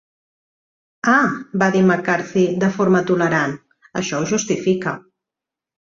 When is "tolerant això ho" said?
3.11-4.29